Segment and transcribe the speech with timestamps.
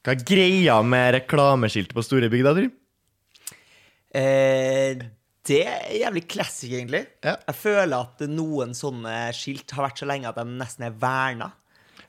[0.00, 2.70] Hva er greia med reklameskilt på store bygg, da, Trym?
[4.16, 5.02] Eh,
[5.46, 7.02] det er jævlig classic, egentlig.
[7.24, 7.36] Ja.
[7.46, 11.50] Jeg føler at noen sånne skilt har vært så lenge at de nesten er verna.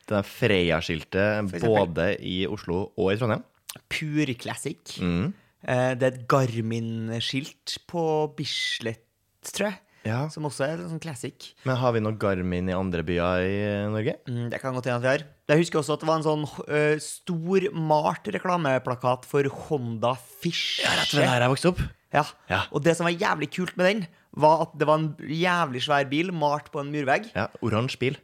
[0.08, 3.44] Det er Freia-skiltet både i Oslo og i Trondheim.
[3.92, 4.98] Pur classic.
[5.04, 5.32] Mm.
[5.68, 8.04] Eh, det er et Garmin-skilt på
[8.38, 9.06] Bislett,
[9.52, 9.80] tror jeg.
[10.08, 10.24] Ja.
[10.34, 11.52] Som også er en sånn classic.
[11.68, 14.16] Men har vi noe Garmin i andre byer i eh, Norge?
[14.28, 15.26] Mm, det kan godt hende at vi har.
[15.52, 20.80] Jeg husker også at det var en sånn uh, stor, malt reklameplakat for Honda Fish.
[20.82, 21.84] Ja, Rett ved der jeg vokste opp.
[22.16, 22.24] Ja.
[22.50, 22.62] Ja.
[22.74, 24.02] Og det som var jævlig kult med den,
[24.42, 27.30] var at det var en jævlig svær bil malt på en murvegg.
[27.36, 28.18] Ja, Oransje bil.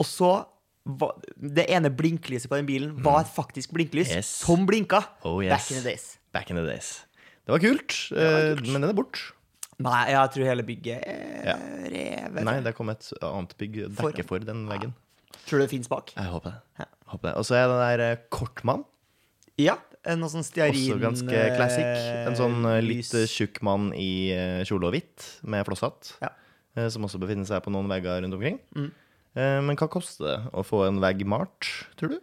[0.00, 0.32] Og så
[0.86, 4.16] var, Det ene blinklyset på den bilen var et faktisk blinklys Mm.
[4.22, 4.32] Yes.
[4.46, 5.02] som blinka.
[5.28, 5.50] Oh, yes.
[5.54, 6.06] Back in the days.
[6.32, 6.88] Back in the days.
[7.44, 9.32] Det var kult, eh, men den er borte.
[9.82, 11.56] Nei, jeg tror hele bygget er Ja.
[11.92, 12.44] revet.
[12.46, 14.94] Nei, det kom et annet bygg dekke for den veggen.
[15.46, 16.12] Tror du det fins bak?
[16.16, 16.86] Jeg håper det.
[17.12, 17.32] Det.
[17.36, 18.84] Og så er det der eh, Kortmann.
[19.60, 19.76] Ja.
[20.16, 21.84] Noe sånn stearin Også ganske classic.
[22.26, 24.32] En sånn eh, litt eh, tjukk mann i
[24.66, 26.14] kjole og hvitt med flosshatt.
[26.22, 26.32] Ja.
[26.88, 28.56] Som også befinner seg på noen vegger rundt omkring.
[28.72, 28.88] Mm.
[29.68, 31.68] Men hva koster det å få en vegg malt,
[32.00, 32.18] tror du?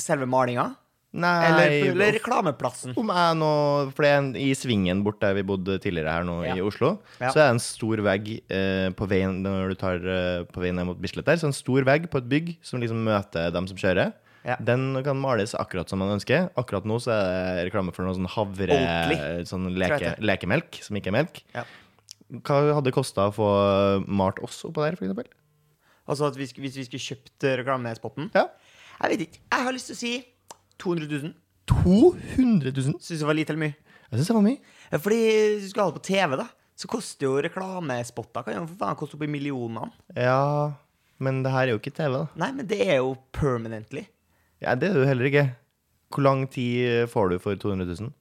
[0.00, 0.70] Selve malinga?
[1.16, 2.92] Nei Eller, eller reklameplassen?
[3.00, 3.50] Om jeg nå
[3.96, 6.54] For det er i svingen bort der vi bodde tidligere her nå Ja.
[6.58, 7.30] i Oslo, Ja.
[7.32, 10.76] så er det en stor vegg eh, på veien når du tar eh, på veien
[10.76, 11.40] ned mot Bislett der.
[11.40, 14.12] Så en stor vegg på et bygg som liksom møter dem som kjører.
[14.46, 14.54] Ja.
[14.62, 16.50] Den kan males akkurat som man ønsker.
[16.54, 18.76] Akkurat nå så er det reklame for noe sånn havre
[19.48, 21.40] Sånn leke, lekemelk, som ikke er melk.
[21.56, 21.64] Ja.
[22.42, 23.48] Hva hadde det kosta å få
[24.06, 25.26] malt oss oppå der, eksempel?
[26.06, 28.30] Altså at vi, hvis vi skulle kjøpt eh, reklamespotten?
[28.36, 28.46] Ja.
[29.02, 29.40] Jeg vet ikke.
[29.50, 30.12] Jeg har lyst til å si
[30.82, 31.34] 200 000.
[31.70, 32.96] 200 000?
[33.02, 33.76] Syns det var lite eller mye?
[34.10, 34.74] Jeg syns det var mye.
[34.92, 36.46] Ja, Fordi hvis du skal ha det på TV, da,
[36.76, 39.88] så koster jo reklamespotter Kan jo for faen koste opp i millionene.
[40.14, 40.74] Ja,
[41.18, 42.26] men det her er jo ikke TV, da.
[42.38, 44.04] Nei, men det er jo permanently.
[44.62, 45.46] Ja, Det er det jo heller ikke.
[46.14, 48.12] Hvor lang tid får du for 200 000?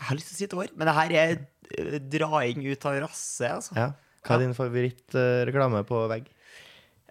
[0.00, 1.32] Jeg har lyst til å si et år, men det her er
[1.76, 3.76] eh, draing ut av rasset, altså.
[3.76, 3.90] Ja.
[4.24, 6.26] Hva er din favorittreklame på vegg?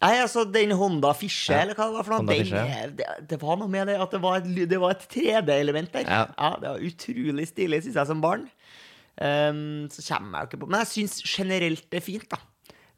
[0.02, 1.62] Nei, altså, den Honda Fische, Ja.
[1.66, 4.12] eller hva det var for noe, den, er- det, det var noe med det at
[4.16, 6.06] det var et, ly- det var et 3D-element der.
[6.08, 6.52] Ja.
[6.62, 8.46] Det var utrolig stilig, syns jeg, som barn.
[9.20, 12.38] Um, så kommer jeg jo ikke på Men jeg syns generelt det er fint, da.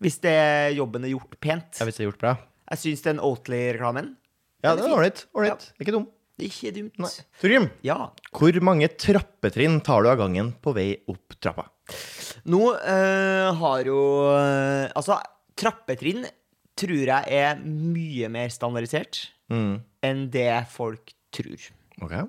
[0.02, 0.36] Hvis det
[0.78, 1.80] jobben er gjort pent.
[1.80, 2.34] Ja, Hvis det er gjort bra?
[2.72, 4.12] Jeg syns den Oatly-reklamen
[4.62, 5.24] Ja, Den er det er ålreit.
[5.34, 5.66] Ålreit.
[5.82, 6.06] Ikke dum.
[6.38, 7.00] er ikke dumt.
[7.02, 7.10] Nei.
[7.42, 7.98] Torgrim, Ja.
[8.38, 11.66] hvor mange trappetrinn tar du av gangen på vei opp trappa?
[12.46, 13.98] Nå eh, har jo
[14.38, 15.18] eh, Altså,
[15.58, 16.26] trappetrinn
[16.80, 19.82] tror jeg er mye mer standardisert Mm.
[20.08, 21.60] enn det folk tror.
[22.02, 22.24] Okay.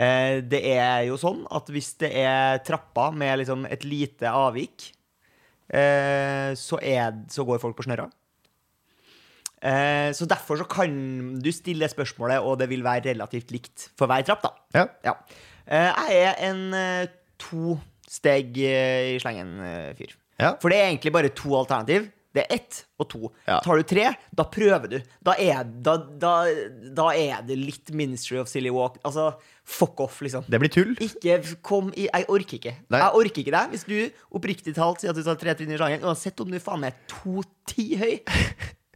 [0.00, 4.90] Eh, det er jo sånn at hvis det er trapper med liksom et lite avvik,
[5.68, 8.08] eh, så, er, så går folk på snørra.
[9.62, 10.96] Eh, så derfor så kan
[11.42, 14.50] du stille spørsmålet, og det vil være relativt likt for hver trapp, da.
[14.76, 14.86] Ja.
[15.04, 15.14] Ja.
[15.66, 17.08] Jeg er en
[17.42, 17.76] to
[18.08, 20.12] steg i slengen-fyr.
[20.38, 20.52] Ja.
[20.60, 22.10] For det er egentlig bare to alternativ.
[22.36, 23.30] Det er ett og to.
[23.48, 23.58] Ja.
[23.64, 24.96] Tar du tre, da prøver du.
[25.24, 26.32] Da er, da, da,
[26.96, 28.98] da er det litt Ministry of Silly Walk.
[29.08, 29.30] Altså,
[29.64, 30.44] fuck off, liksom.
[30.52, 30.92] Det blir tull.
[31.00, 32.74] Ikke kom i Jeg orker ikke.
[32.92, 33.00] Nei.
[33.00, 33.96] Jeg orker ikke deg hvis du
[34.36, 36.92] oppriktig talt sier at du tar tre trinn i sjangeren, uansett om du faen meg
[36.94, 38.14] er to ti høy.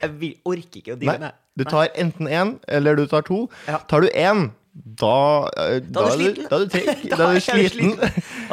[0.01, 3.47] Jeg vil, orker ikke å deale med Du tar enten én, eller du tar to.
[3.69, 3.81] Ja.
[3.91, 6.43] Tar du én, da da, Da er du.
[6.47, 7.03] Da er du treg.
[7.11, 7.91] Da er du sliten.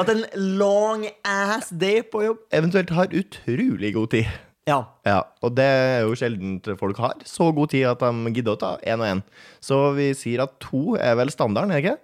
[0.01, 0.25] At en
[0.57, 4.31] long ass day på jobb Eventuelt har utrolig god tid.
[4.67, 4.81] Ja.
[5.07, 8.59] Ja, og det er jo sjelden folk har så god tid at de gidder å
[8.59, 9.21] ta én og én.
[9.63, 11.95] Så vi sier at to er vel standarden, er ikke?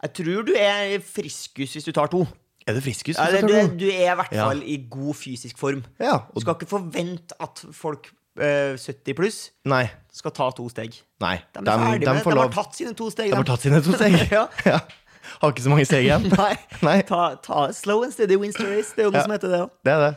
[0.00, 2.22] Jeg tror du er friskus hvis du tar to.
[2.68, 3.18] Er det friskus?
[3.18, 4.46] Ja, du, tar du er i hvert Ja.
[4.54, 5.82] i god fysisk form.
[5.98, 8.06] Ja, Du og skal ikke forvente at folk
[8.38, 9.90] eh, 70 pluss Nei.
[10.12, 10.94] skal ta to steg.
[11.20, 11.40] Nei.
[11.56, 12.52] De de, får De har lov.
[12.54, 13.30] tatt sine to steg.
[13.32, 14.14] De har tatt sine to steg.
[14.70, 14.78] ja.
[15.40, 16.28] Har ikke så mange steg igjen.
[16.38, 16.54] Nei.
[16.86, 17.00] Nei.
[17.08, 18.94] Ta, ta slow and steady wins the race.
[18.94, 19.74] Det er jo noe som heter det òg.
[19.84, 20.14] Det er det.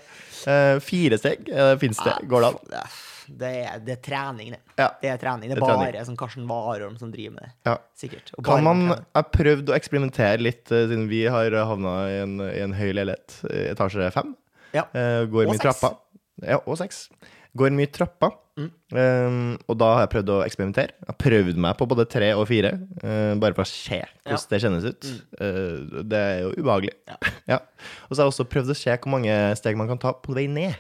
[0.48, 2.14] Eh, fire steg, uh, fins det?
[2.30, 2.88] Går det an?
[3.34, 4.59] Det er, det er trening, det.
[4.78, 4.90] Ja.
[5.00, 5.48] Det er trening.
[5.48, 6.06] Det er Det er bare trening.
[6.09, 7.52] sånn Karsten Warholm som driver med det.
[7.70, 7.78] Ja.
[7.96, 8.34] Sikkert.
[8.44, 12.18] Kan man ha Jeg har prøvd å eksperimentere litt, uh, siden vi har havna i
[12.25, 13.38] en, i en høy leilighet.
[13.50, 14.36] eh, Etasje fem.
[14.75, 14.84] Ja.
[14.92, 15.80] Uh, går Og mye seks.
[15.80, 15.95] trappa.
[16.44, 17.06] Ja, og seks.
[17.56, 18.31] Går mye trapper.
[18.54, 18.68] Mm.
[18.94, 20.94] Um, og da har jeg prøvd å eksperimentere.
[21.00, 24.30] Jeg har prøvd meg på både tre og fire, uh, bare for å se hvordan
[24.30, 24.38] Ja.
[24.38, 24.50] Mm.
[24.52, 25.08] det kjennes ut.
[25.42, 26.94] Eh, det er jo ubehagelig.
[27.10, 27.18] Ja.
[27.54, 27.58] Ja.
[28.08, 30.36] Og så har jeg også prøvd å se hvor mange steg man kan ta på
[30.38, 30.78] vei ned.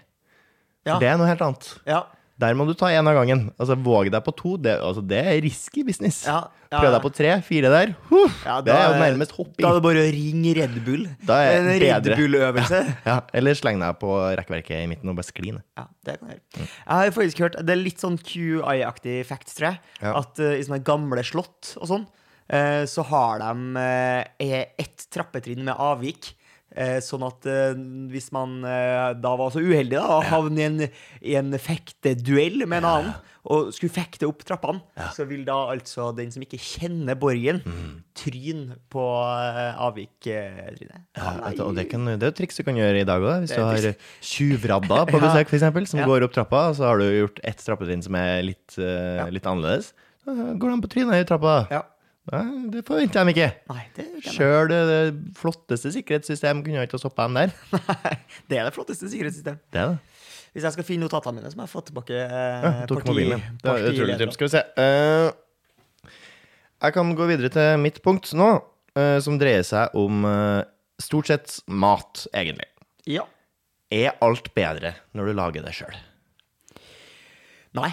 [0.85, 0.99] Ja.
[1.01, 1.71] Det er noe helt annet.
[1.89, 2.03] Ja.
[2.43, 3.45] Der må du ta én av gangen.
[3.55, 4.57] Altså, Våg deg på to.
[4.59, 6.23] Det, altså, det er risky business.
[6.27, 6.41] Ja,
[6.73, 7.91] ja, Prøv deg på tre, fire der.
[8.09, 9.61] Huh, Ja, det da er jo nærmest hopping.
[9.61, 11.03] Da er det bare å ringe Red Bull.
[11.29, 12.09] Da er en det Red.
[12.19, 12.81] Bull-øvelse.
[13.09, 15.63] Ja, eller sleng deg på rekkverket i midten og bare skli ned.
[15.77, 16.67] Ja, det kan jeg gjøre.
[16.67, 19.81] Jeg har faktisk hørt Det er litt sånn QI-aktig facts, tror jeg.
[20.13, 22.07] At uh, i sånne gamle slott og sånn,
[22.51, 26.33] uh, så har de uh, ett trappetrinn med avvik.
[26.75, 27.75] Eh, sånn at eh,
[28.13, 30.81] hvis man eh, da var så uheldig da, å havne i en,
[31.21, 34.79] i en fekteduell med en annen, og skulle fekte opp trappene,
[35.11, 37.59] så vil da altså den som ikke kjenner borgen,
[38.15, 39.03] tryne på
[39.83, 41.03] avvik-trynet.
[41.17, 41.33] Ja,
[41.65, 43.43] og det, kan, det er et triks du kan gjøre i dag òg.
[43.43, 44.15] Hvis du har triks.
[44.23, 46.07] tjuvradda på besøk, for eksempel, som Ja.
[46.07, 49.43] går opp trappa, og så har du gjort ett trappetrinn som er litt, uh, litt
[49.49, 49.91] annerledes.
[50.23, 51.57] Så går de på trynet i trappa.
[51.71, 51.83] Ja.
[52.31, 53.49] Nei, det forventer de ikke.
[53.67, 57.55] Nei, det, Sjøl det, det flotteste sikkerhetssystem kunne ikke ha stoppa dem der.
[57.89, 58.13] Nei,
[58.47, 59.63] det er det flotteste sikkerhetssystemet.
[59.73, 60.21] Det er det.
[60.53, 63.01] Hvis jeg skal finne notatene mine, så må jeg få tilbake eh, Ja, parti-
[63.65, 64.33] partilederen.
[64.35, 64.61] Skal vi se.
[64.79, 66.11] Eh,
[66.83, 68.49] jeg kan gå videre til mitt punkt nå,
[68.99, 70.61] uh, som dreier seg om uh,
[71.01, 72.67] stort sett mat, egentlig.
[73.09, 73.23] Ja.
[73.93, 75.95] Er alt bedre når du lager det sjøl?
[77.79, 77.89] Nei.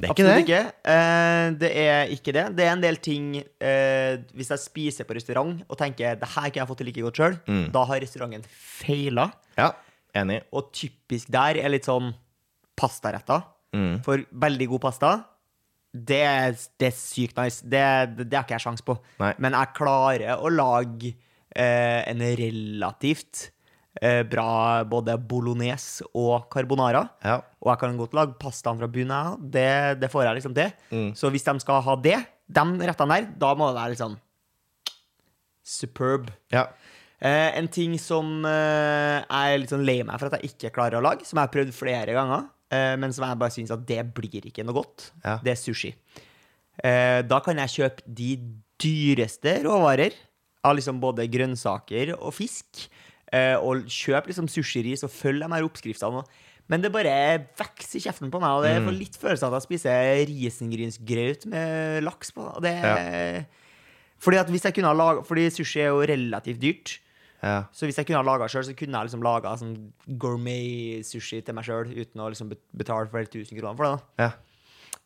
[0.00, 0.56] Det er ikke absolutt det?
[0.56, 0.92] ikke.
[0.94, 2.44] Eh, det er ikke det.
[2.56, 6.48] Det er en del ting eh, Hvis jeg spiser på restaurant og tenker det her
[6.48, 7.66] kunne jeg fått til like godt sjøl, Mm.
[7.74, 9.28] da har restauranten feila.
[9.60, 9.72] Ja,
[10.16, 10.40] enig.
[10.56, 12.14] Og typisk der er litt sånn
[12.80, 13.42] pastaretter.
[13.76, 14.00] Mm.
[14.02, 15.10] For veldig god pasta,
[15.94, 17.60] det, er- det er sykt nice.
[17.62, 17.82] Det,
[18.16, 18.96] det, det har ikke jeg sjans på.
[19.20, 19.34] Nei.
[19.38, 21.12] Men jeg klarer å lage
[21.54, 23.50] eh, en relativt
[24.30, 27.02] bra både bolognese og carbonara.
[27.24, 27.34] Ja.
[27.60, 29.36] Og jeg kan godt lage pastaen fra bunnen.
[29.52, 29.66] Det,
[30.00, 30.70] det får jeg liksom til.
[30.90, 31.10] Mm.
[31.18, 32.16] Så hvis de skal ha det,
[32.48, 34.16] de rettene der, da må det være liksom
[35.62, 36.30] superb.
[36.52, 36.66] ja.
[37.20, 40.70] Eh, en ting som eh, jeg er litt sånn lei meg for at jeg ikke
[40.72, 43.72] klarer å lage, som jeg har prøvd flere ganger, eh, men som jeg bare syns
[43.74, 45.34] at det blir ikke noe godt, Ja.
[45.44, 45.90] det er sushi.
[46.82, 48.30] Eh, da kan jeg kjøpe de
[48.80, 50.16] dyreste råvarer
[50.64, 55.62] av liksom både grønnsaker og fisk, eh, og kjøpe liksom sushiris og følge de her
[55.68, 56.24] oppskriftene.
[56.70, 57.12] Men det bare
[57.58, 58.86] vokser i kjeften på meg, og det Mm.
[58.88, 62.42] får litt følelsen av at jeg spiser risengrynsgrøt med laks på.
[62.56, 63.46] Og det
[64.20, 66.98] fordi at hvis jeg kunne ha laget, Fordi sushi er jo relativt dyrt.
[67.42, 67.64] ja.
[67.72, 71.54] Så hvis jeg kunne ha laga sjøl, så kunne jeg liksom laga sånn gourmet-sushi til
[71.56, 74.02] meg sjøl uten å liksom betale flere tusen kroner for det.
[74.18, 74.30] ja.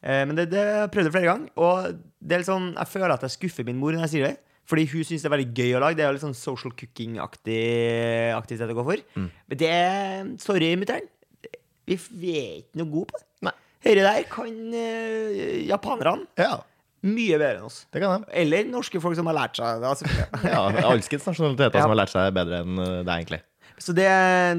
[0.05, 3.15] Eh, men det, det jeg prøvd flere ganger, og det er litt sånn, jeg føler
[3.15, 4.37] at jeg skuffer min mor når jeg sier det.
[4.69, 5.99] Fordi hun syns det er veldig gøy å lage.
[5.99, 7.65] Det er jo litt sånn social cooking-aktig
[8.37, 9.03] aktivitet å gå for.
[9.19, 9.27] Mm.
[9.51, 9.75] Men det
[10.45, 11.11] Sorry, mutter'n.
[11.85, 13.27] Vi, vi er ikke noe gode på det.
[13.45, 13.55] Nei.
[13.85, 16.55] Dette der kan uh, japanerne ja.
[17.05, 17.83] mye bedre enn oss.
[17.93, 18.31] Det kan de.
[18.41, 19.91] Eller norske folk som har lært seg det.
[19.91, 20.09] Altså.
[20.55, 21.85] Ja, alskens nasjonaliteter Ja.
[21.85, 23.43] som har lært seg bedre enn eh, det, egentlig.
[23.77, 24.09] Så det,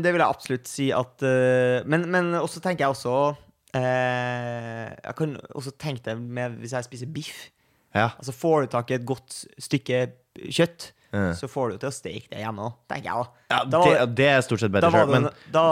[0.03, 5.13] det vil jeg absolutt si at uh, Men, men også tenker jeg også uh, Jeg
[5.15, 7.45] kan også tenke det med hvis jeg spiser biff.
[7.95, 8.09] Ja.
[8.19, 10.05] Altså Får du tak i et godt stykke
[10.51, 11.29] kjøtt, mm.
[11.39, 13.21] så får du til å steke det hjemme òg, tenker jeg.
[13.23, 13.43] da.
[13.53, 15.63] Ja, Da var det, det er stort sett bedre sjøl, men en- da,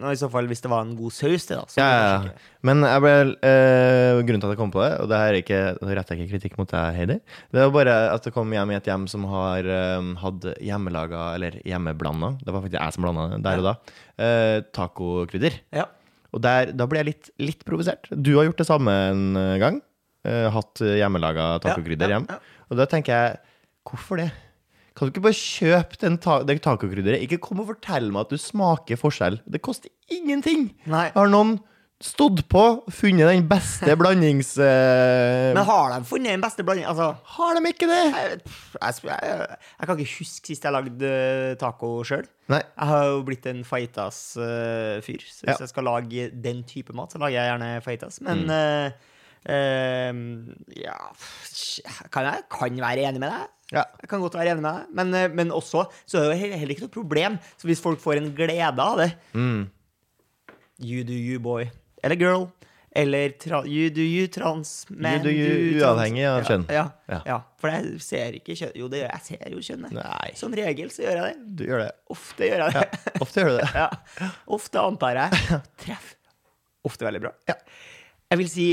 [0.00, 1.66] nå I så fall hvis det var en god saus til, da.
[1.76, 1.88] Ja,
[2.24, 2.32] ja.
[2.64, 3.12] Men jeg ble,
[3.44, 6.24] eh, grunnen til at jeg kom på det, og det her er ikke, retter jeg
[6.24, 7.18] ikke kritikk mot deg, Heidi,
[7.52, 11.26] det var bare at jeg kom hjem i et hjem som har eh, hatt hjemmelaga,
[11.36, 13.76] eller hjemmeblanda, det var faktisk jeg som blanda det der og da,
[14.16, 15.60] eh, tacokrydder.
[15.76, 15.90] Ja.
[16.32, 18.08] Og der, da ble jeg litt, litt provosert.
[18.16, 19.82] Du har gjort det samme en gang.
[20.24, 22.28] Eh, hatt hjemmelaga tacokrydder Ja, hjem.
[22.70, 23.36] Og da tenker jeg,
[23.84, 24.30] hvorfor det?
[24.94, 27.22] Kan du ikke bare kjøpe den ta det tacokrydderet?
[27.26, 29.40] Ikke kom og fortell meg at du smaker forskjell.
[29.50, 30.68] Det koster ingenting.
[30.86, 31.08] Nei.
[31.16, 31.56] Har noen
[32.04, 32.62] stått på,
[32.92, 34.52] funnet den beste blandings...
[34.58, 35.50] Uh...
[35.56, 36.90] Men har de funnet den beste blandingen?
[36.92, 38.00] Altså har de ikke det?
[38.12, 38.38] jeg,
[38.76, 42.26] jeg, jeg, jeg kan ikke huske sist jeg lagde eh, taco sjøl.
[42.52, 45.26] Jeg har jo blitt en fajitas-fyr.
[45.26, 45.58] så hvis Ja.
[45.64, 48.20] jeg skal lage den type mat, så lager jeg gjerne fajitas.
[48.20, 48.30] Mm.
[48.30, 48.94] Men
[49.46, 50.12] eh,
[50.80, 50.96] ja
[52.12, 53.46] kan Jeg kan være enig med deg.
[53.74, 53.84] Ja.
[54.02, 54.90] Jeg kan godt være enig med deg.
[54.94, 57.38] Men, eh, men også så er det jo heller, ikke noe problem.
[57.58, 59.70] Så hvis folk får en glede av det Mm.
[60.82, 61.68] You do you, boy.
[62.02, 62.48] Eller girl.
[62.96, 63.32] Eller
[63.66, 65.20] you do you, trans man.
[65.22, 66.64] do you, uavhengig av kjønn.
[66.70, 67.20] Ja, Ja.
[67.26, 67.38] ja.
[67.58, 68.72] For jeg ser ikke kjønn.
[68.78, 69.20] Jo, det gjør jeg.
[69.20, 70.36] Jeg ser jo kjønnet.
[70.38, 71.56] Som regel så gjør jeg det.
[71.56, 71.92] du gjør det.
[72.14, 73.20] Ofte gjør jeg det.
[73.20, 73.70] Ofte gjør du det.
[73.82, 74.30] Ja.
[74.46, 75.42] Ofte antar jeg.
[75.82, 76.14] Treff.
[76.86, 77.32] Ofte veldig bra.
[77.50, 77.54] Ja.
[78.30, 78.68] Jeg vil si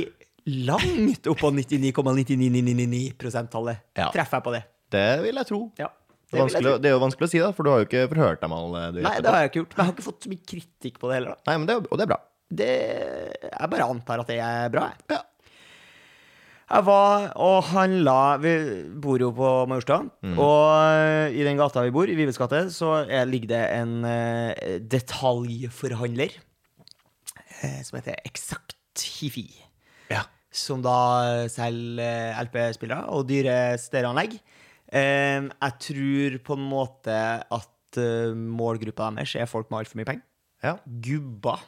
[0.46, 3.82] langt opp på 99,9999-prosenttallet.
[3.98, 4.12] Ja.
[4.14, 4.62] Treffer jeg på det.
[4.92, 5.62] Det vil jeg tro.
[5.80, 5.90] Ja.
[6.32, 6.78] Det vil jeg tro.
[6.80, 8.84] det er jo vanskelig å si, da, for du har jo ikke forhørt dem alle
[8.96, 9.74] du Nei, det har jeg ikke gjort.
[9.76, 11.36] Men jeg har ikke fått så mye kritikk på det heller.
[11.36, 11.52] da.
[11.52, 12.20] Nei, men det, og det er bra.
[12.52, 12.72] Det,
[13.48, 14.88] jeg bare antar at det er bra.
[14.92, 15.18] Jeg.
[15.18, 15.22] Ja.
[16.72, 18.52] Jeg var og handla Vi
[19.04, 20.06] bor jo på Majorstua.
[20.24, 20.38] Mm.
[20.40, 24.78] Og i den gata vi bor, i Vives gate, så er, ligger det en eh,
[24.80, 26.32] detaljforhandler
[27.60, 29.50] eh, som heter Eksakt Hifi.
[30.52, 34.34] Som da selger eh, LP-spillere og dyre stereoanlegg.
[34.92, 37.16] Eh, jeg tror på en måte
[37.48, 40.26] at eh, målgruppa deres er folk med altfor mye penger.
[40.62, 40.74] Ja.
[41.08, 41.64] Gubber,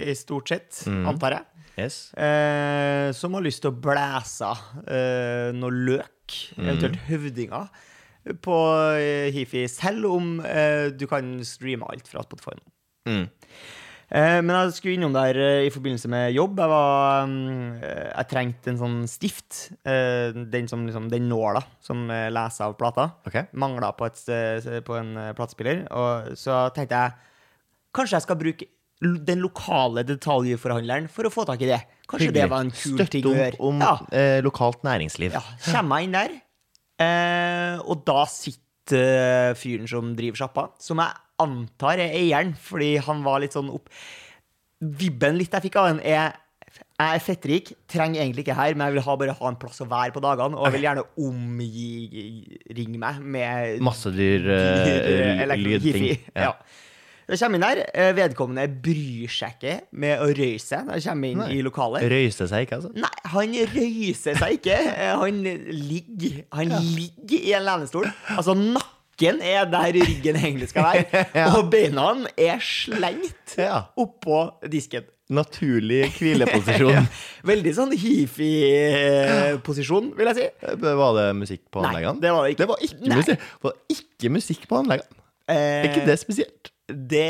[0.00, 1.04] i stort sett, Mm.
[1.12, 1.44] antar jeg.
[1.78, 1.98] Yes.
[2.16, 4.48] Eh, som har lyst til å blæse
[4.88, 6.08] eh, noe løk,
[6.56, 6.64] Mm.
[6.64, 7.68] eventuelt høvdinger,
[8.40, 8.56] på
[9.34, 10.36] Hifi, selv om
[10.96, 12.70] du kan streame alt fra Spotify nå.
[13.10, 13.24] Mm.
[14.12, 16.58] Eh, men jeg skulle innom der eh, i forbindelse med jobb.
[16.60, 19.60] Jeg, var, mm, eh, jeg trengte en sånn stift.
[19.84, 23.08] den, som, liksom, den nåla som leser av plata.
[23.26, 23.48] Okay.
[23.56, 25.86] Mangla på, på en platespiller.
[25.90, 27.18] Og så tenkte jeg
[27.96, 28.68] kanskje jeg skal bruke
[29.02, 31.80] den lokale detaljforhandleren for å få tak i det.
[32.10, 33.56] Kanskje det var en kul ting å gjøre.
[33.56, 33.94] Støtte om Ja.
[34.12, 35.32] eh, lokalt næringsliv.
[35.34, 35.42] Ja,
[35.72, 36.36] kommer jeg inn der,
[37.02, 43.22] eh, og da sitter fyren som driver sjappa, som jeg antar er eieren, fordi han
[43.26, 43.90] var litt sånn opp
[44.82, 46.32] Vibben litt jeg fikk av den, er
[47.02, 49.80] jeg er fettrik, trenger egentlig ikke her, men jeg vil ha, bare ha en plass
[49.82, 55.82] å være på dagene, og jeg vil gjerne omringe meg med Masse dyr dyr, elektro-
[55.82, 56.06] lydting.
[56.36, 56.52] Ja.
[57.32, 61.06] Jeg kommer inn der, eh, vedkommende bryr seg ikke med å røyse seg når jeg
[61.06, 61.50] kommer inn Nei.
[61.54, 62.06] i lokalet.
[62.12, 62.90] Røyse seg ikke, altså?
[62.98, 64.78] Nei, han røyser seg ikke.
[65.22, 68.10] Han ligger Han ligger i en lenestol.
[68.34, 68.56] Altså,
[69.22, 71.04] nakken er der ryggen egentlig skal være.
[71.38, 71.46] Ja.
[71.56, 73.82] Og beina er slengt Ja.
[73.96, 75.04] oppå disken.
[75.32, 77.06] Naturlig hvileposisjon.
[77.48, 77.92] Veldig sånn
[78.92, 80.46] hifi-posisjon, vil jeg si.
[80.82, 82.14] Var det musikk på anleggene?
[82.18, 82.58] Nei, det var ikke.
[82.60, 85.20] Det var ikke, musikk, var ikke musikk på anleggene.
[85.48, 86.70] Eh, Er ikke det spesielt?
[86.92, 87.24] Det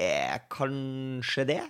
[0.00, 1.60] er kanskje det.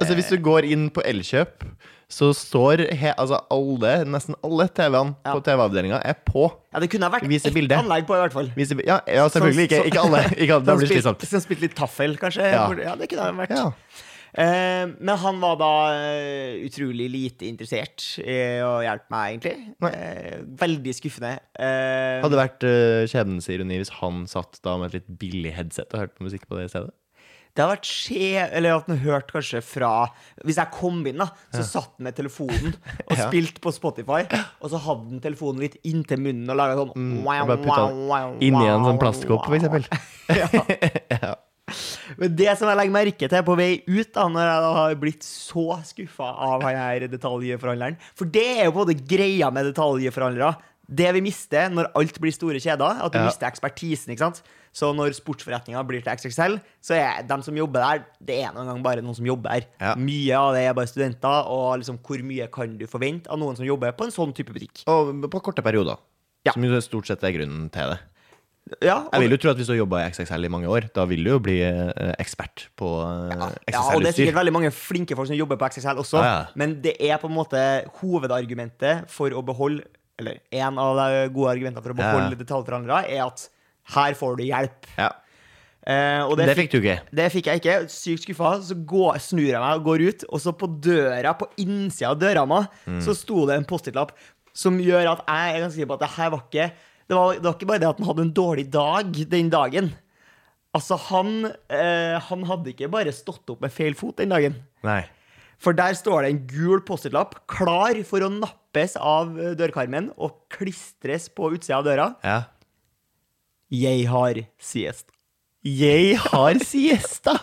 [0.00, 1.66] Altså Hvis du går inn på Elkjøp,
[2.12, 5.32] så står he, altså alle, nesten alle TV-ene Ja.
[5.32, 6.46] på TV-avdelinga er på.
[6.72, 8.52] Ja, det kunne ha vært ett anlegg på, i hvert fall.
[8.56, 9.82] Viser, ja, ja, selvfølgelig ikke.
[9.90, 10.22] Ikke alle.
[10.42, 10.66] Ikke alle.
[10.68, 11.28] Det blir slitsomt.
[11.28, 12.48] Som spilte litt taffel, kanskje.
[12.52, 12.66] Ja.
[12.84, 13.54] Ja det kunne ha vært.
[13.56, 13.70] Ja.
[14.32, 19.74] Eh, men han var da eh, utrolig lite interessert i å hjelpe meg, egentlig.
[19.92, 21.34] Eh, veldig skuffende.
[21.52, 25.52] Eh, Hadde det vært uh, skjebnens ironi hvis han satt da med et litt billig
[25.58, 26.92] headset og hørte på musikk på det stedet?
[27.54, 28.48] Det hadde vært skje...
[28.56, 29.90] Eller at den hørte kanskje fra
[30.44, 32.72] Hvis jeg kom inn, da, så satt den med telefonen
[33.10, 33.26] og Ja.
[33.28, 34.22] spilte på Spotify,
[34.62, 38.66] og så hadde den telefonen litt inntil munnen og laga sånn Mm, og bare Inni
[38.72, 39.84] en sånn plastkopp, for eksempel.
[41.12, 41.34] ja.
[42.20, 44.96] Men det som jeg legger merke til på vei ut, da når jeg da har
[45.00, 50.50] blitt så skuffa av han her detaljforhandleren For det er jo både greia med detaljforhandlere.
[50.92, 53.24] Det vi mister når alt blir store kjeder, at du Ja.
[53.30, 54.12] mister ekspertisen.
[54.12, 54.42] ikke sant?
[54.72, 58.70] Så når sportsforretninga blir til XXL, så er de som jobber der, det er noen
[58.70, 59.66] gang bare noen som jobber der.
[59.82, 59.92] Ja.
[60.00, 63.58] Mye av det er bare studenter, og liksom hvor mye kan du forvente av noen
[63.58, 64.86] som jobber på en sånn type butikk?
[64.88, 66.00] Og på korte perioder.
[66.48, 66.56] Ja.
[66.56, 68.00] Som stort sett er grunnen til det.
[68.80, 70.86] Ja, Jeg vil jo tro at hvis du har jobba i XXL i mange år,
[70.94, 73.74] da vil du jo bli eh, ekspert på XXL-utstyr.
[73.74, 76.30] Ja, og det er sikkert veldig mange flinke folk som jobber på XXL også, Ja,
[76.30, 76.44] ja.
[76.56, 77.58] men det er på en måte
[78.00, 79.84] hovedargumentet for å beholde
[80.20, 82.38] Eller en av de gode argumentene for å beholde ja.
[82.38, 83.48] detaljforhandlere, er at
[83.96, 84.86] her får du hjelp.
[84.98, 85.10] Ja.
[85.82, 87.00] Eh, og Det fikk du ikke.
[87.12, 87.76] det fikk jeg ikke.
[87.90, 88.52] Sykt skuffa.
[88.62, 92.18] Så går, snur jeg meg og går ut, og så på døra, på innsida av
[92.20, 93.00] døra mi, Mm.
[93.02, 94.12] så sto det en Post-It-lapp
[94.54, 96.72] som gjør at jeg er ganske sikker på at det her var ikke
[97.08, 99.92] det var, det var ikke bare det at han hadde en dårlig dag den dagen.
[100.72, 104.54] Altså, han, eh, han hadde ikke bare stått opp med feil fot den dagen.
[104.86, 105.02] Nei.
[105.58, 111.28] For der står det en gul Post-It-lapp klar for å nappes av dørkarmen og klistres
[111.28, 112.06] på utsida av døra.
[112.24, 112.38] Ja.
[113.72, 115.08] Jeg har siesta'.
[115.62, 117.36] Jeg har siesta!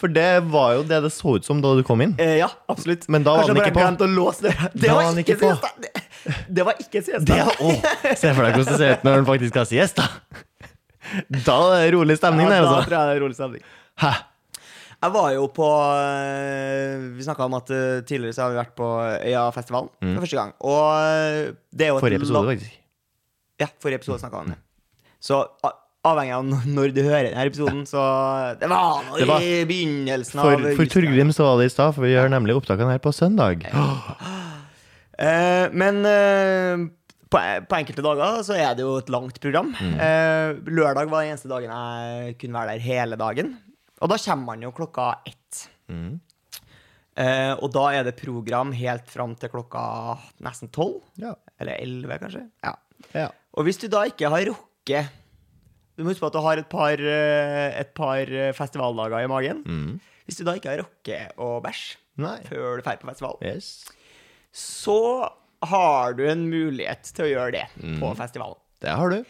[0.00, 2.16] For det var jo det det så ut som da du kom inn.
[2.18, 3.04] Eh, ja, absolutt.
[3.08, 4.06] Men da var Kanskje den ikke på.
[4.06, 4.42] å låse.
[4.74, 5.50] Det Da var ikke på.
[5.52, 5.70] siesta!
[5.78, 5.92] Det,
[6.58, 7.28] det var ikke siesta.
[7.30, 7.70] Det, å,
[8.18, 10.08] se for deg hvordan det ser ut når han faktisk har siesta!
[11.46, 12.88] Da er det rolig stemning ja, der, da altså.
[12.90, 13.62] tror jeg det er rolig stemning.
[14.02, 14.10] Hæ?
[15.00, 18.74] Jeg var jo på eh, Vi snakka om at eh, tidligere så har vi vært
[18.76, 18.88] på
[19.30, 20.50] Øyafestivalen for første gang.
[20.60, 22.04] Og eh, det er jo Mm.
[22.04, 22.76] Forrige episode, faktisk.
[23.62, 24.58] Ja, forrige episode snakka vi om det.
[25.20, 25.42] Så
[26.06, 28.02] avhengig av når du hører denne episoden, så
[28.60, 32.06] Det var nå i begynnelsen av for for Torgrim så var det i stad, for
[32.06, 33.66] vi gjør nemlig opptakene her på søndag.
[35.20, 36.86] Eh, men eh,
[37.28, 39.74] på, på enkelte dager så er det jo et langt program.
[39.76, 39.98] Mm.
[40.00, 43.50] Eh, lørdag var den eneste dagen jeg kunne være der hele dagen.
[44.00, 45.66] Og da kommer man jo klokka ett.
[45.92, 46.14] Mm.
[47.20, 49.84] Eh, og da er det program helt fram til klokka
[50.46, 51.02] nesten tolv.
[51.20, 51.34] Ja.
[51.60, 52.46] Eller elleve, kanskje.
[52.64, 52.74] Ja.
[53.12, 53.28] ja.
[53.60, 54.69] Og hvis du da ikke har rukket
[55.96, 59.28] Du må huske på at du har et par, eh, et par eh, festivaldager i
[59.30, 59.62] magen.
[59.66, 59.98] Mm.
[60.26, 61.98] Hvis du da ikke har rukket å bæsje
[62.48, 63.68] før du drar på festival, Yes.
[64.52, 64.96] så
[65.70, 67.98] har du en mulighet til å gjøre det Mm.
[68.00, 68.56] på festivalen.
[68.80, 69.24] Det har du.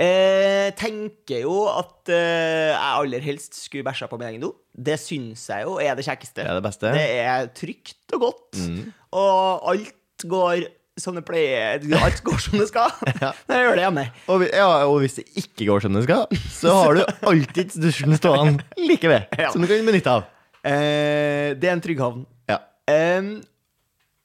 [0.00, 4.52] Eh, tenker jo at eh, jeg aller helst skulle bæsja på min egen do.
[4.72, 6.44] Det syns jeg jo er det kjekkeste.
[6.44, 6.92] Det er det beste.
[6.94, 8.60] Det er trygt og godt.
[8.62, 8.92] Mm.
[9.12, 10.62] Og alt går
[11.02, 11.82] som det pleier.
[12.00, 12.92] Alt går som det skal.
[13.22, 13.32] Ja.
[13.50, 14.04] Jeg gjør det hjemme.
[14.32, 18.16] Og, ja, og hvis det ikke går som det skal, så har du alltid dusjen
[18.18, 19.50] stående like ved, Ja.
[19.52, 20.28] som du kan benytte av.
[20.64, 22.22] Eh, det er en trygg havn.
[22.50, 22.58] Ja.
[22.90, 23.20] Eh,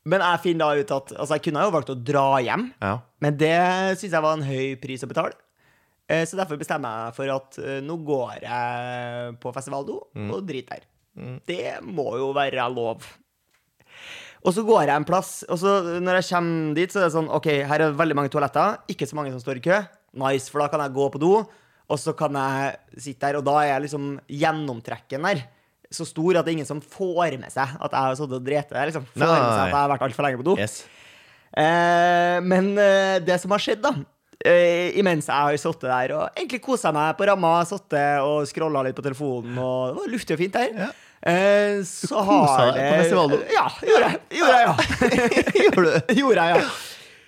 [0.05, 2.99] men jeg finner da ut at Altså, jeg kunne jo valgt å dra hjem, Ja.
[3.23, 3.55] men det
[3.99, 5.33] syns jeg var en høy pris å betale.
[6.07, 10.77] Eh, så derfor bestemmer jeg for at eh, nå går jeg på festivaldo og driter
[10.77, 10.83] der.
[11.47, 13.01] Det må jo være lov.
[14.45, 15.71] Og så går jeg en plass, og så
[16.05, 18.77] når jeg kommer dit, så er det sånn OK, her er veldig mange toaletter.
[18.93, 19.79] Ikke så mange som står i kø.
[20.21, 21.31] Nice, for da kan jeg gå på do,
[21.85, 25.43] og så kan jeg sitte der, og da er jeg liksom gjennomtrekken der
[25.93, 28.45] så stor at det er ingen som får med seg at jeg har sittet og
[28.45, 28.89] drept der.
[28.89, 29.05] Liksom.
[29.13, 30.55] Får med seg at jeg har vært altfor lenge på do.
[30.59, 30.81] Yes.
[31.55, 33.93] Eh, men eh, det som har skjedd, da
[34.43, 38.83] eh, Imens jeg har sittet der og egentlig kosa meg på ramma, sittet og scrolla
[38.85, 40.91] litt på telefonen, og det var luftig og fint der, Ja.
[41.25, 43.47] Eh, så kosa har deg det på festivalen?
[43.55, 44.19] Ja, gjorde jeg.
[44.41, 44.75] Gjorde jeg, ja.
[46.21, 46.75] Gjorde jeg, ja.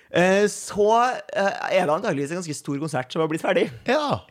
[0.08, 0.86] Eh, så
[1.36, 3.66] eh, er det antakeligvis en ganske stor konsert som har blitt ferdig.
[3.88, 4.22] Ja.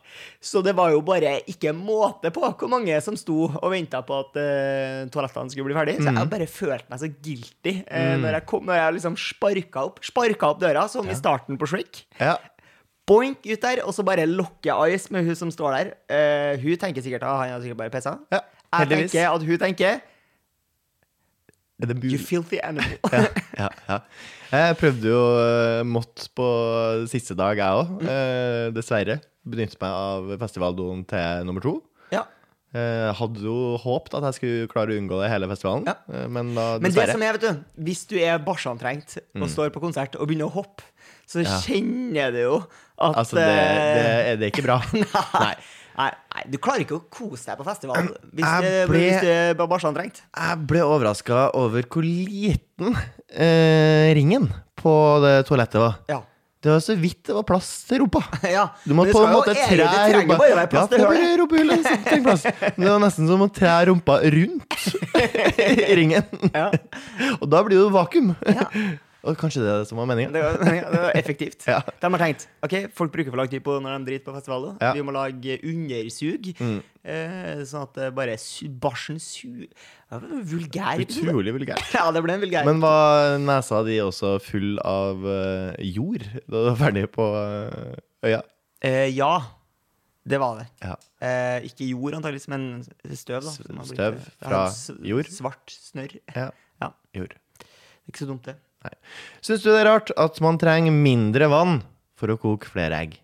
[0.42, 4.18] Så det var jo bare ikke måte på hvor mange som sto og venta på
[4.24, 5.98] at eh, toalettene skulle bli ferdig.
[6.02, 9.86] Så jeg bare følte meg så guilty eh, når, jeg kom, når jeg liksom sparka
[9.90, 12.06] opp Sparka opp døra, som i starten på Shrek.
[12.20, 12.36] ja.
[13.08, 15.92] Boink ut der, og så bare lokker Ice med hun som står der.
[16.12, 18.18] Eh, hun tenker sikkert at han har sikkert bare pissa.
[18.34, 18.42] ja.
[18.68, 19.12] Jeg Heldigvis.
[19.12, 20.00] tenker at hun tenker
[21.78, 22.96] Er You filthy animal.
[23.12, 23.98] ja, ja, ja.
[24.50, 26.46] Jeg prøvde jo uh, mått på
[27.10, 28.00] siste dag, jeg òg.
[28.74, 29.20] dessverre.
[29.48, 31.76] Benyttet meg av festivaldoen til nummer to.
[32.12, 32.24] ja.
[32.76, 35.94] Jeg hadde jo håpet at jeg skulle klare å unngå det hele festivalen, Ja.
[36.12, 39.70] eh, men da Men det som er, vet du, hvis du er barsantrengt og står
[39.72, 40.84] på konsert og begynner å hoppe,
[41.24, 41.46] så Mm.
[41.48, 41.60] Ja.
[41.64, 42.58] kjenner du jo
[43.00, 44.76] at Altså, det, det, eh, det er ikke bra.
[45.46, 45.54] Nei.
[45.98, 49.20] Nei, nei, du klarer ikke å kose deg på festival hvis, Jeg det- ble- hvis
[49.24, 50.20] du er barsjantrengt.
[50.36, 52.94] Jeg ble overraska over hvor liten
[53.34, 54.46] eh, ringen
[54.78, 54.92] på
[55.24, 55.96] det toalettet var.
[56.08, 56.20] Ja.
[56.62, 58.18] Det var så vidt det var plass til rumpa.
[58.50, 58.64] ja.
[58.86, 59.76] Du må på en måte tre
[60.14, 61.18] rumpa bare ja, det bare.
[62.76, 64.78] Men Det var nesten som å tre rumpa rundt
[65.98, 66.26] ringen.
[66.54, 66.70] Ja.
[67.40, 68.32] Og da blir det jo vakuum.
[68.46, 68.66] Ja.
[69.26, 70.30] Og kanskje det er det som var meningen.
[70.32, 71.64] Det var, det var effektivt.
[71.72, 71.80] Ja.
[72.00, 74.76] De har tenkt ok, folk bruker for lang tid på når de driter på festivaler.
[74.80, 74.92] Ja.
[74.94, 76.76] Vi må lage undersug, Mm.
[77.02, 78.36] eh, sånn at det bare
[78.84, 79.66] barsen su...
[80.12, 81.02] Vulgær.
[81.02, 81.82] Utrolig vulgært.
[81.98, 82.64] Ja, det ble en vulgær.
[82.68, 87.98] Men var nesa di også full av uh, jord da du var ferdig på uh,
[88.24, 88.40] øya?
[88.86, 89.32] Eh, ja,
[90.28, 90.68] det var det.
[90.84, 90.94] Ja.
[91.24, 92.68] Eh, ikke jord, antakeligvis, men
[93.18, 93.42] støv.
[93.42, 94.62] da Støv blitt- fra
[95.10, 95.28] jord?
[95.34, 96.16] Svart snørr.
[96.36, 96.48] ja.
[96.78, 96.92] Ja.
[97.18, 97.34] Jord.
[98.08, 98.54] Ikke så dumt, det.
[99.44, 101.80] Syns du det er rart at man trenger mindre vann
[102.18, 103.16] for å koke flere egg?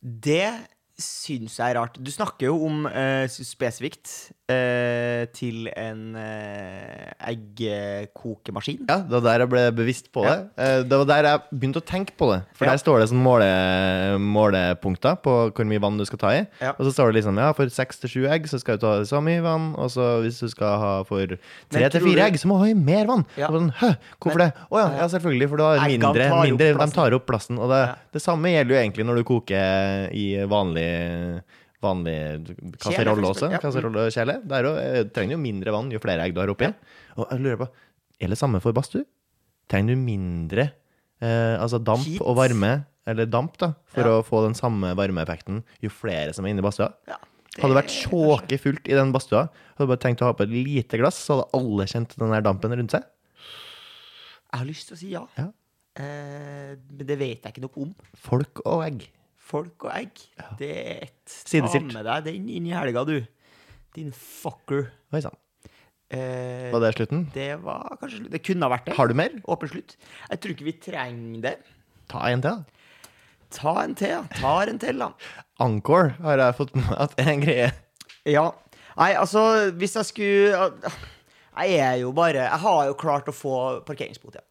[0.00, 0.52] Det
[1.00, 1.98] syns jeg er rart.
[1.98, 4.10] Du snakker jo om eh, spesifikt
[4.52, 8.82] eh, til en eh, eggkokemaskin.
[8.88, 10.34] Ja, det var der jeg ble bevisst på det.
[10.60, 12.42] Eh, Det var der jeg begynte å tenke på det.
[12.54, 12.72] For Ja.
[12.72, 13.48] der står det sånn måle,
[14.20, 16.46] målepunkter på hvor mye vann du skal ta i.
[16.60, 16.72] Ja.
[16.78, 19.00] Og så står det liksom ja, for seks til sju egg så skal du ta
[19.08, 19.74] så mye vann.
[19.80, 22.58] Og så hvis du skal ha for tre til tror fire du- egg, så må
[22.60, 23.24] du ha i mer vann.
[23.36, 23.48] Ja.
[23.48, 24.54] Og sånn, Hø, hvorfor Men- det?
[24.70, 26.94] Å ja, ja, selvfølgelig, for da er Eggene mindre, tar opp mindre De plassen.
[26.94, 27.58] tar opp plassen.
[27.58, 27.94] Og det, Ja.
[28.12, 31.42] det samme gjelder jo egentlig når du koker i vanlig
[31.84, 32.14] Vanlig
[32.80, 33.50] kasserolle også.
[33.52, 33.60] kasserolle ja.
[34.14, 34.36] Kasserollekjele.
[34.50, 36.70] Der òg trenger jo mindre vann jo flere egg du har oppi.
[37.18, 37.68] Og jeg lurer på,
[38.24, 39.04] er det samme for badstue?
[39.70, 40.66] Trenger du mindre
[41.20, 42.20] eh, altså damp Heat.
[42.24, 42.72] og varme,
[43.08, 44.18] eller damp, da, for Ja.
[44.18, 46.90] å få den samme varmeeffekten jo flere som er inne i badstua?
[47.08, 47.16] Ja,
[47.54, 49.44] det Hadde det vært tjåke fullt i den badstua,
[49.76, 52.32] hadde du bare tenkt å ha på et lite glass, så hadde alle kjent den
[52.34, 53.04] der dampen rundt seg.
[54.52, 55.22] Jeg har lyst til å si ja.
[55.38, 55.48] Ja.
[55.96, 57.94] Eh, men det vet jeg ikke noe om.
[58.18, 59.06] Folk og egg.
[59.44, 60.20] Folk og egg.
[60.58, 61.38] Det er ett.
[61.50, 63.18] Ta med deg den inn i helga, du.
[63.94, 64.86] Din fucker.
[65.14, 65.36] Oi sann.
[66.14, 67.24] Eh, Var det slutten?
[67.34, 68.30] det var kanskje slutt.
[68.32, 68.94] Det kunne ha vært det.
[68.96, 69.34] Har du mer?
[69.50, 69.96] Åpen slutt.
[70.30, 71.54] Jeg tror ikke vi trenger det.
[72.12, 73.08] Ta en til, da.
[73.54, 74.22] Ta en til, ja.
[74.40, 75.10] Tar en til, da.
[75.62, 77.68] Encore har jeg fått med at er en greie.
[78.28, 78.46] Ja.
[78.96, 80.70] Nei, altså, hvis jeg skulle
[81.54, 84.44] Jeg er jo bare Jeg har jo klart å få parkeringsbot, ja.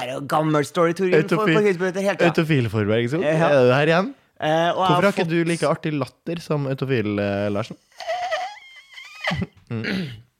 [0.00, 1.22] Er jo gammel story, Torgrim.
[1.24, 2.24] Autofil-.
[2.26, 3.26] Autofilforberg, ikke sant?
[3.26, 3.50] Ja.
[3.50, 4.10] Er du her igjen?
[4.40, 7.76] Eh, og Hvorfor har ikke fått- du like artig latter som Autofil, eh, Larsen?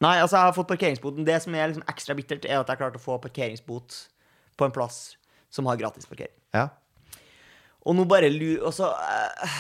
[0.01, 1.27] Nei, altså, jeg har fått parkeringsboten.
[1.29, 3.99] Det som er liksom ekstra bittert, er at jeg klarte å få parkeringsbot
[4.57, 5.01] på en plass
[5.53, 6.33] som har gratis parkering.
[6.57, 6.68] Ja.
[7.85, 8.59] Og nå bare lu...
[8.64, 9.53] Og så, eh,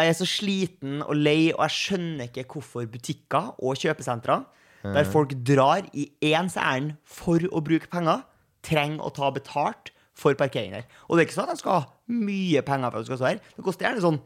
[0.00, 4.42] jeg er så sliten og lei, og jeg skjønner ikke hvorfor butikker og kjøpesentre,
[4.84, 8.20] der folk drar i ens ærend for å bruke penger,
[8.64, 10.86] trenger å ta betalt for parkering der.
[11.08, 13.20] Og det er ikke sånn at de skal ha mye penger for at du skal
[13.20, 13.42] stå her.
[13.56, 14.20] Det koster gjerne sånn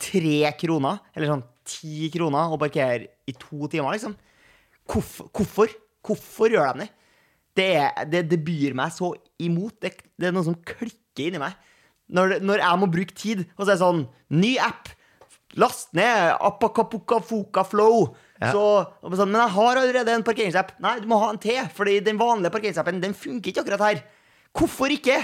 [0.00, 4.16] tre kroner, eller sånn ti kroner, å parkere i to timer, liksom.
[4.90, 5.30] Hvorfor?
[5.36, 6.92] Hvorfor, Hvorfor gjør de det?
[7.56, 9.10] Det, er, det, det byr meg så
[9.42, 9.74] imot.
[9.82, 11.58] Det, det er noe som klikker inni meg.
[12.10, 14.06] Når, når jeg må bruke tid, og så er det sånn
[14.40, 14.88] Ny app!
[15.58, 18.12] Last ned Apakapukafuka Flow.
[18.38, 18.52] Ja.
[18.54, 18.62] Så,
[19.02, 20.76] sånn, men jeg har allerede en parkeringsapp.
[20.82, 24.02] Nei, du må ha en til, fordi den vanlige parkeringsappen den funker ikke akkurat her.
[24.56, 25.18] Hvorfor ikke?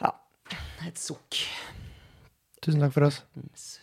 [0.00, 0.14] Ja.
[0.86, 1.42] Et sukk.
[2.62, 3.22] Tusen takk for oss.
[3.56, 3.79] Sukk.